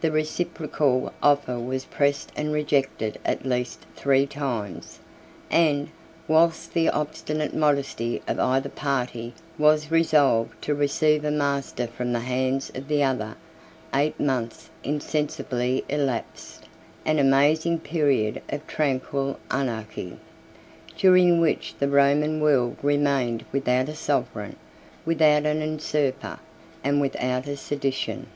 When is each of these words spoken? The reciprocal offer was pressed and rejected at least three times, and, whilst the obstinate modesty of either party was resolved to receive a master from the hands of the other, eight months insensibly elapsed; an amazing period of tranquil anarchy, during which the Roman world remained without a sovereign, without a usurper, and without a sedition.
The 0.00 0.10
reciprocal 0.10 1.12
offer 1.22 1.56
was 1.56 1.84
pressed 1.84 2.32
and 2.34 2.52
rejected 2.52 3.20
at 3.24 3.46
least 3.46 3.86
three 3.94 4.26
times, 4.26 4.98
and, 5.48 5.90
whilst 6.26 6.74
the 6.74 6.88
obstinate 6.88 7.54
modesty 7.54 8.20
of 8.26 8.40
either 8.40 8.68
party 8.68 9.32
was 9.58 9.92
resolved 9.92 10.60
to 10.62 10.74
receive 10.74 11.24
a 11.24 11.30
master 11.30 11.86
from 11.86 12.12
the 12.12 12.18
hands 12.18 12.72
of 12.74 12.88
the 12.88 13.04
other, 13.04 13.36
eight 13.94 14.18
months 14.18 14.70
insensibly 14.82 15.84
elapsed; 15.88 16.64
an 17.06 17.20
amazing 17.20 17.78
period 17.78 18.42
of 18.48 18.66
tranquil 18.66 19.38
anarchy, 19.52 20.16
during 20.98 21.40
which 21.40 21.74
the 21.78 21.86
Roman 21.88 22.40
world 22.40 22.76
remained 22.82 23.44
without 23.52 23.88
a 23.88 23.94
sovereign, 23.94 24.56
without 25.06 25.46
a 25.46 25.54
usurper, 25.54 26.40
and 26.82 27.00
without 27.00 27.46
a 27.46 27.56
sedition. 27.56 28.26